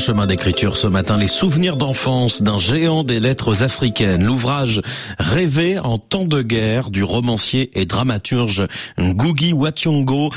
chemin 0.00 0.26
d'écriture 0.26 0.78
ce 0.78 0.86
matin, 0.86 1.18
les 1.18 1.28
souvenirs 1.28 1.76
d'enfance 1.76 2.42
d'un 2.42 2.58
géant 2.58 3.04
des 3.04 3.20
lettres 3.20 3.62
africaines. 3.62 4.24
L'ouvrage 4.24 4.80
rêvé 5.18 5.78
en 5.78 5.98
temps 5.98 6.24
de 6.24 6.40
guerre 6.40 6.90
du 6.90 7.04
romancier 7.04 7.70
et 7.78 7.84
dramaturge 7.84 8.66
Ngugi 8.98 9.52
Wationgo. 9.52 10.30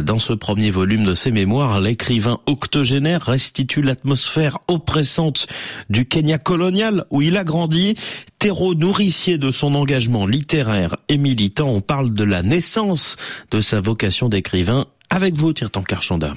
Dans 0.00 0.18
ce 0.18 0.32
premier 0.32 0.70
volume 0.70 1.04
de 1.04 1.14
ses 1.14 1.32
mémoires, 1.32 1.80
l'écrivain 1.80 2.38
octogénaire 2.46 3.22
restitue 3.22 3.82
l'atmosphère 3.82 4.58
oppressante 4.68 5.46
du 5.90 6.06
Kenya 6.06 6.38
colonial 6.38 7.04
où 7.10 7.20
il 7.20 7.36
a 7.36 7.44
grandi. 7.44 7.96
Terreau 8.38 8.74
nourricier 8.74 9.36
de 9.36 9.50
son 9.50 9.74
engagement 9.74 10.24
littéraire 10.24 10.96
et 11.10 11.18
militant, 11.18 11.68
on 11.68 11.82
parle 11.82 12.14
de 12.14 12.24
la 12.24 12.42
naissance 12.42 13.16
de 13.50 13.60
sa 13.60 13.82
vocation 13.82 14.30
d'écrivain. 14.30 14.86
Avec 15.10 15.36
vous, 15.36 15.52
Tirtan 15.52 15.82
Karchanda. 15.82 16.34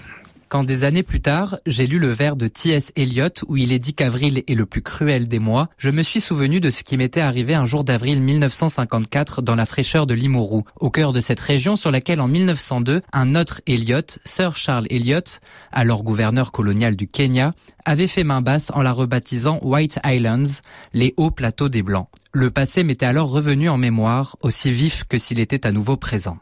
Quand 0.53 0.63
des 0.63 0.83
années 0.83 1.01
plus 1.01 1.19
tard, 1.19 1.57
j'ai 1.65 1.87
lu 1.87 1.97
le 1.97 2.11
vers 2.11 2.35
de 2.35 2.47
T.S. 2.47 2.93
Eliot 2.95 3.29
où 3.47 3.57
il 3.57 3.71
est 3.71 3.79
dit 3.79 3.95
qu'avril 3.95 4.43
est 4.45 4.53
le 4.53 4.67
plus 4.67 4.83
cruel 4.83 5.27
des 5.27 5.39
mois, 5.39 5.67
je 5.79 5.89
me 5.89 6.03
suis 6.03 6.21
souvenu 6.21 6.59
de 6.59 6.69
ce 6.69 6.83
qui 6.83 6.95
m'était 6.95 7.21
arrivé 7.21 7.55
un 7.55 7.65
jour 7.65 7.83
d'avril 7.83 8.21
1954 8.21 9.41
dans 9.41 9.55
la 9.55 9.65
fraîcheur 9.65 10.05
de 10.05 10.13
Limuru, 10.13 10.61
au 10.79 10.91
cœur 10.91 11.11
de 11.11 11.21
cette 11.21 11.39
région 11.39 11.75
sur 11.75 11.89
laquelle 11.89 12.21
en 12.21 12.27
1902, 12.27 13.01
un 13.13 13.33
autre 13.33 13.61
Eliot, 13.65 14.19
Sir 14.25 14.55
Charles 14.55 14.85
Eliot, 14.91 15.39
alors 15.71 16.03
gouverneur 16.03 16.51
colonial 16.51 16.95
du 16.95 17.07
Kenya, 17.07 17.55
avait 17.83 18.05
fait 18.05 18.23
main 18.23 18.43
basse 18.43 18.71
en 18.75 18.83
la 18.83 18.91
rebaptisant 18.91 19.57
White 19.63 20.01
Islands, 20.05 20.61
les 20.93 21.15
hauts 21.17 21.31
plateaux 21.31 21.69
des 21.69 21.81
Blancs. 21.81 22.09
Le 22.31 22.51
passé 22.51 22.83
m'était 22.83 23.07
alors 23.07 23.31
revenu 23.31 23.69
en 23.69 23.79
mémoire, 23.79 24.35
aussi 24.41 24.71
vif 24.71 25.03
que 25.09 25.17
s'il 25.17 25.39
était 25.39 25.65
à 25.65 25.71
nouveau 25.71 25.97
présent. 25.97 26.37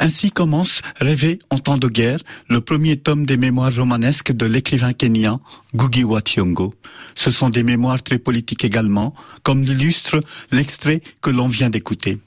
Ainsi 0.00 0.30
commence 0.30 0.82
Rêver 1.00 1.38
en 1.50 1.58
temps 1.58 1.78
de 1.78 1.88
guerre, 1.88 2.18
le 2.48 2.60
premier 2.60 2.96
tome 2.96 3.26
des 3.26 3.36
mémoires 3.36 3.74
romanesques 3.74 4.32
de 4.32 4.46
l'écrivain 4.46 4.92
kenyan 4.92 5.40
Ngugi 5.74 6.04
wa 6.04 6.20
Thiong'o. 6.20 6.74
Ce 7.14 7.30
sont 7.30 7.48
des 7.48 7.62
mémoires 7.62 8.02
très 8.02 8.18
politiques 8.18 8.64
également, 8.64 9.14
comme 9.42 9.62
l'illustre 9.62 10.22
l'extrait 10.50 11.00
que 11.20 11.30
l'on 11.30 11.48
vient 11.48 11.70
d'écouter. 11.70 12.18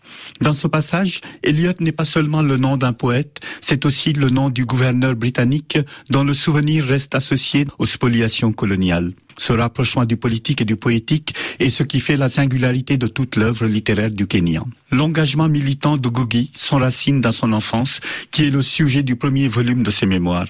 Dans 0.41 0.53
ce 0.53 0.67
passage, 0.67 1.21
Eliot 1.43 1.73
n'est 1.79 1.91
pas 1.91 2.05
seulement 2.05 2.41
le 2.41 2.57
nom 2.57 2.77
d'un 2.77 2.93
poète, 2.93 3.39
c'est 3.61 3.85
aussi 3.85 4.13
le 4.13 4.29
nom 4.29 4.49
du 4.49 4.65
gouverneur 4.65 5.15
britannique 5.15 5.77
dont 6.09 6.23
le 6.23 6.33
souvenir 6.33 6.85
reste 6.85 7.15
associé 7.15 7.65
aux 7.79 7.85
spoliations 7.85 8.51
coloniales. 8.51 9.13
Ce 9.37 9.53
rapprochement 9.53 10.05
du 10.05 10.17
politique 10.17 10.61
et 10.61 10.65
du 10.65 10.75
poétique 10.75 11.35
est 11.59 11.69
ce 11.69 11.83
qui 11.83 11.99
fait 11.99 12.17
la 12.17 12.27
singularité 12.27 12.97
de 12.97 13.05
toute 13.05 13.35
l'œuvre 13.35 13.67
littéraire 13.67 14.09
du 14.09 14.25
Kenya. 14.25 14.63
L'engagement 14.91 15.47
militant 15.47 15.97
de 15.97 16.09
Gugi 16.09 16.51
s'enracine 16.55 17.21
dans 17.21 17.31
son 17.31 17.53
enfance, 17.53 17.99
qui 18.31 18.45
est 18.47 18.49
le 18.49 18.63
sujet 18.63 19.03
du 19.03 19.15
premier 19.15 19.47
volume 19.47 19.83
de 19.83 19.91
ses 19.91 20.07
mémoires. 20.07 20.47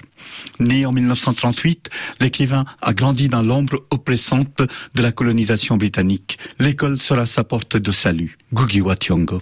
Né 0.60 0.86
en 0.86 0.92
1938, 0.92 1.90
l'écrivain 2.20 2.66
a 2.82 2.94
grandi 2.94 3.30
dans 3.30 3.42
l'ombre 3.42 3.86
oppressante 3.90 4.62
de 4.96 5.02
la 5.02 5.12
colonisation 5.12 5.78
britannique. 5.78 6.38
L'école 6.60 7.02
sera 7.02 7.26
sa 7.26 7.44
porte 7.44 7.78
de 7.78 7.92
salut. 7.92 8.38
Gugi 8.54 8.82
Wationgo. 8.82 9.42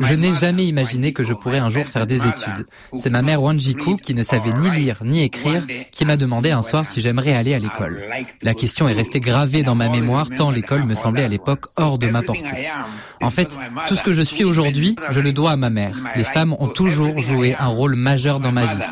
Je 0.00 0.14
n'ai 0.14 0.34
jamais 0.34 0.66
imaginé 0.66 1.12
que 1.12 1.24
je 1.24 1.32
pourrais 1.32 1.58
un 1.58 1.68
jour 1.68 1.84
faire 1.84 2.06
des 2.06 2.26
études. 2.26 2.66
C'est 2.96 3.10
ma 3.10 3.22
mère 3.22 3.42
Wanjiku, 3.42 3.96
qui 3.96 4.14
ne 4.14 4.22
savait 4.22 4.52
ni 4.52 4.70
lire 4.70 4.98
ni 5.04 5.22
écrire, 5.22 5.64
qui 5.90 6.04
m'a 6.04 6.16
demandé 6.16 6.50
un 6.50 6.62
soir 6.62 6.86
si 6.86 7.00
j'aimerais 7.00 7.32
aller 7.32 7.54
à 7.54 7.58
l'école. 7.58 8.02
La 8.42 8.54
question 8.54 8.88
est 8.88 8.92
restée 8.92 9.20
gravée 9.20 9.62
dans 9.62 9.74
ma 9.74 9.88
mémoire 9.88 10.28
tant 10.30 10.50
l'école 10.50 10.84
me 10.84 10.94
semblait 10.94 11.24
à 11.24 11.28
l'époque 11.28 11.66
hors 11.76 11.98
de 11.98 12.08
ma 12.08 12.22
portée. 12.22 12.68
En 13.22 13.30
fait, 13.30 13.58
tout 13.88 13.94
ce 13.94 14.02
que 14.02 14.12
je 14.12 14.22
suis 14.22 14.44
aujourd'hui, 14.44 14.96
je 15.10 15.20
le 15.20 15.32
dois 15.32 15.52
à 15.52 15.56
ma 15.56 15.70
mère. 15.70 15.96
Les 16.16 16.24
femmes 16.24 16.54
ont 16.58 16.68
toujours 16.68 17.18
joué 17.20 17.54
un 17.58 17.68
rôle 17.68 17.94
majeur 17.94 18.40
dans 18.40 18.52
ma 18.52 18.66
vie. 18.66 18.82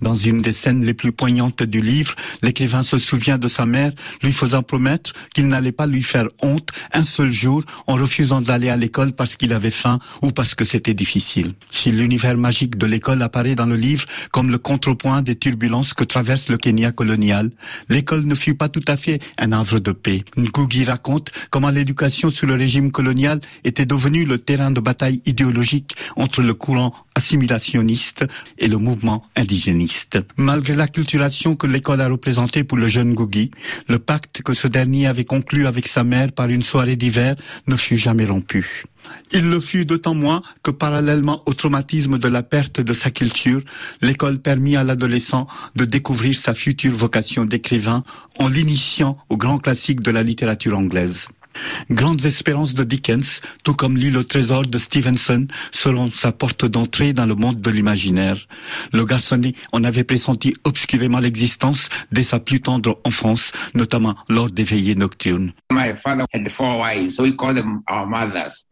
Dans 0.00 0.14
une 0.14 0.42
des 0.42 0.52
scènes 0.52 0.84
les 0.84 0.94
plus 0.94 1.12
poignantes 1.12 1.62
du 1.62 1.80
livre, 1.80 2.14
l'écrivain 2.42 2.82
se 2.82 2.98
souvient 2.98 3.38
de 3.38 3.48
sa 3.48 3.66
mère 3.66 3.92
lui 4.22 4.32
faisant 4.32 4.62
promettre 4.62 5.12
qu'il 5.34 5.48
n'allait 5.48 5.72
pas 5.72 5.86
lui 5.86 6.02
faire 6.02 6.28
honte 6.42 6.68
un 6.92 7.02
seul 7.02 7.30
jour 7.30 7.62
en 7.86 7.94
refusant 7.94 8.21
d'aller 8.22 8.68
à 8.68 8.76
l'école 8.76 9.12
parce 9.12 9.36
qu'il 9.36 9.52
avait 9.52 9.70
faim 9.70 9.98
ou 10.22 10.30
parce 10.30 10.54
que 10.54 10.64
c'était 10.64 10.94
difficile. 10.94 11.54
Si 11.70 11.90
l'univers 11.90 12.36
magique 12.36 12.78
de 12.78 12.86
l'école 12.86 13.22
apparaît 13.22 13.54
dans 13.54 13.66
le 13.66 13.76
livre 13.76 14.06
comme 14.30 14.50
le 14.50 14.58
contrepoint 14.58 15.22
des 15.22 15.36
turbulences 15.36 15.94
que 15.94 16.04
traverse 16.04 16.48
le 16.48 16.56
Kenya 16.56 16.92
colonial, 16.92 17.50
l'école 17.88 18.24
ne 18.26 18.34
fut 18.34 18.54
pas 18.54 18.68
tout 18.68 18.84
à 18.86 18.96
fait 18.96 19.20
un 19.38 19.52
havre 19.52 19.78
de 19.80 19.92
paix. 19.92 20.24
Ngugi 20.36 20.84
raconte 20.84 21.30
comment 21.50 21.70
l'éducation 21.70 22.30
sous 22.30 22.46
le 22.46 22.54
régime 22.54 22.92
colonial 22.92 23.40
était 23.64 23.86
devenue 23.86 24.24
le 24.24 24.38
terrain 24.38 24.70
de 24.70 24.80
bataille 24.80 25.20
idéologique 25.26 25.96
entre 26.16 26.42
le 26.42 26.54
courant 26.54 26.94
assimilationniste 27.14 28.24
et 28.58 28.68
le 28.68 28.78
mouvement 28.78 29.24
indigéniste. 29.36 30.18
Malgré 30.36 30.74
l'acculturation 30.74 31.56
que 31.56 31.66
l'école 31.66 32.00
a 32.00 32.08
représentée 32.08 32.64
pour 32.64 32.78
le 32.78 32.88
jeune 32.88 33.12
Ngugi, 33.12 33.50
le 33.88 33.98
pacte 33.98 34.42
que 34.42 34.54
ce 34.54 34.68
dernier 34.68 35.06
avait 35.06 35.24
conclu 35.24 35.66
avec 35.66 35.88
sa 35.88 36.04
mère 36.04 36.32
par 36.32 36.48
une 36.48 36.62
soirée 36.62 36.96
d'hiver 36.96 37.36
ne 37.66 37.76
fut 37.76 37.96
jamais 37.96 38.11
Il 39.32 39.50
le 39.50 39.60
fut 39.60 39.84
d'autant 39.84 40.14
moins 40.14 40.42
que 40.62 40.70
parallèlement 40.70 41.42
au 41.46 41.54
traumatisme 41.54 42.18
de 42.18 42.28
la 42.28 42.42
perte 42.42 42.80
de 42.80 42.92
sa 42.92 43.10
culture, 43.10 43.60
l'école 44.00 44.38
permit 44.38 44.76
à 44.76 44.84
l'adolescent 44.84 45.46
de 45.76 45.84
découvrir 45.84 46.34
sa 46.34 46.54
future 46.54 46.92
vocation 46.92 47.44
d'écrivain 47.44 48.04
en 48.38 48.48
l'initiant 48.48 49.18
aux 49.28 49.36
grands 49.36 49.58
classiques 49.58 50.02
de 50.02 50.10
la 50.10 50.22
littérature 50.22 50.78
anglaise. 50.78 51.28
Grandes 51.90 52.24
espérances 52.24 52.74
de 52.74 52.84
Dickens, 52.84 53.40
tout 53.64 53.74
comme 53.74 53.96
l'île 53.96 54.16
au 54.16 54.22
trésor 54.22 54.66
de 54.66 54.78
Stevenson, 54.78 55.46
seront 55.70 56.10
sa 56.12 56.32
porte 56.32 56.64
d'entrée 56.64 57.12
dans 57.12 57.26
le 57.26 57.34
monde 57.34 57.60
de 57.60 57.70
l'imaginaire. 57.70 58.36
Le 58.92 59.04
garçonnet 59.04 59.54
en 59.72 59.84
avait 59.84 60.04
pressenti 60.04 60.54
obscurément 60.64 61.18
l'existence 61.18 61.88
dès 62.10 62.22
sa 62.22 62.38
plus 62.40 62.60
tendre 62.60 63.00
enfance, 63.04 63.52
notamment 63.74 64.14
lors 64.28 64.50
des 64.50 64.64
veillées 64.64 64.94
nocturnes. 64.94 65.52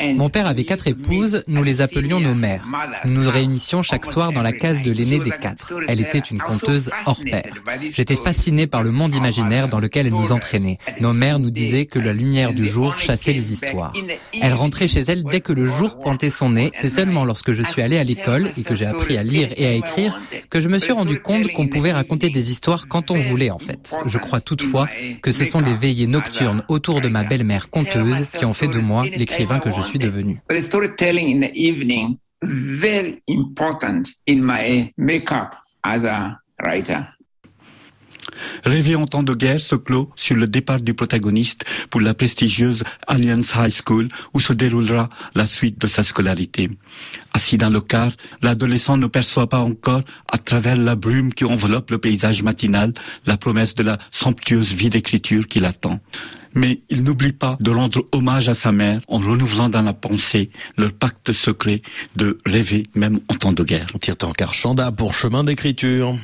Mon 0.01 0.31
père 0.31 0.47
avait 0.47 0.65
quatre 0.65 0.87
épouses, 0.87 1.45
nous 1.47 1.63
les 1.63 1.81
appelions 1.81 2.21
nos 2.21 2.35
mères. 2.35 2.65
Nous 3.05 3.23
nous 3.23 3.31
réunissions 3.31 3.83
chaque 3.83 4.07
soir 4.07 4.33
dans 4.33 4.43
la 4.43 4.53
case 4.53 4.83
de 4.83 4.93
l'aînée 4.93 5.19
des 5.21 5.31
quatre. 5.31 5.75
Elle 5.89 6.01
était 6.01 6.19
une 6.19 6.39
conteuse 6.39 6.91
hors 7.07 7.21
pair. 7.23 7.53
J'étais 7.91 8.17
fasciné 8.17 8.67
par 8.67 8.83
le 8.83 8.91
monde 8.91 9.15
imaginaire 9.15 9.69
dans 9.69 9.81
lequel 9.81 10.07
elle 10.07 10.13
nous 10.13 10.33
entraînait. 10.33 10.79
Nos 11.01 11.13
mères 11.13 11.39
nous 11.39 11.51
disaient 11.51 11.87
que 11.87 11.99
la 11.99 12.13
lumière 12.13 12.53
du 12.53 12.70
chassait 12.97 13.33
les 13.33 13.53
histoires. 13.53 13.93
Elle 14.41 14.55
rentrait 14.55 14.89
chez 14.89 15.01
elle 15.01 15.25
dès 15.25 15.41
que 15.41 15.53
le 15.53 15.67
jour 15.67 15.99
pointait 15.99 16.31
son 16.31 16.51
nez. 16.51 16.71
C'est 16.75 16.89
seulement 16.89 17.25
lorsque 17.25 17.53
je 17.53 17.63
suis 17.63 17.83
allé 17.83 17.99
à 17.99 18.05
l'école 18.05 18.51
et 18.57 18.63
que 18.63 18.75
j'ai 18.75 18.87
appris 18.87 19.17
à 19.17 19.23
lire 19.23 19.49
et 19.57 19.67
à 19.67 19.73
écrire 19.73 20.21
que 20.49 20.61
je 20.61 20.69
me 20.69 20.79
suis 20.79 20.93
rendu 20.93 21.21
compte 21.21 21.53
qu'on 21.53 21.67
pouvait 21.67 21.93
raconter 21.93 22.31
des 22.31 22.51
histoires 22.51 22.89
quand 22.89 23.11
on 23.11 23.19
voulait 23.19 23.51
en 23.51 23.59
fait. 23.59 23.97
Je 24.07 24.19
crois 24.19 24.41
toutefois 24.41 24.87
que 25.23 25.33
ce 25.33 25.45
sont 25.45 25.61
les 25.61 25.75
veillées 25.75 26.07
nocturnes 26.07 26.65
autour 26.69 27.01
de 27.01 27.09
ma 27.09 27.25
belle-mère 27.25 27.71
conteuse 27.71 28.29
qui 28.37 28.45
ont 28.45 28.55
fait 28.55 28.69
de 28.69 28.79
moi 28.79 29.05
l'écrivain 29.05 29.59
que 29.59 29.71
je 29.71 29.83
suis 29.83 29.99
devenu. 29.99 30.41
Rêver 38.65 38.97
en 38.97 39.07
temps 39.07 39.23
de 39.23 39.35
guerre 39.35 39.61
se 39.61 39.75
clôt 39.75 40.11
sur 40.17 40.37
le 40.37 40.47
départ 40.47 40.81
du 40.81 40.95
protagoniste 40.95 41.65
pour 41.91 42.01
la 42.01 42.15
prestigieuse 42.15 42.85
Alliance 43.07 43.55
High 43.57 43.73
School 43.85 44.09
où 44.35 44.41
se 44.41 44.53
déroulera 44.53 45.09
la 45.35 45.47
suite 45.47 45.81
de 45.81 45.87
sa 45.87 46.03
scolarité. 46.03 46.71
Assis 47.33 47.57
dans 47.57 47.71
le 47.71 47.81
car, 47.81 48.11
l'adolescent 48.43 48.97
ne 48.97 49.07
perçoit 49.07 49.49
pas 49.49 49.61
encore, 49.61 50.03
à 50.31 50.39
travers 50.39 50.77
la 50.77 50.97
brume 50.97 51.33
qui 51.33 51.45
enveloppe 51.45 51.91
le 51.91 51.99
paysage 51.99 52.43
matinal, 52.43 52.93
la 53.27 53.37
promesse 53.37 53.75
de 53.75 53.83
la 53.83 53.99
somptueuse 54.11 54.73
vie 54.73 54.91
d'écriture 54.91 55.47
qui 55.47 55.61
l'attend. 55.61 56.01
Mais 56.55 56.81
il 56.91 57.05
n'oublie 57.05 57.33
pas 57.33 57.57
de 57.61 57.71
rendre 57.71 58.05
hommage 58.13 58.49
à 58.49 58.55
sa 58.55 58.73
mère 58.73 59.01
en 59.07 59.19
renouvelant 59.19 59.69
dans 59.69 59.83
la 59.83 59.93
pensée 59.93 60.51
leur 60.77 60.93
pacte 60.93 61.33
secret 61.33 61.83
de 62.17 62.39
rêver 62.45 62.85
même 62.95 63.21
en 63.29 63.35
temps 63.35 63.53
de 63.53 63.63
guerre. 63.63 63.87
Tire 64.01 64.17
Chanda 64.53 64.91
pour 64.91 65.15
chemin 65.15 65.45
d'écriture. 65.45 66.17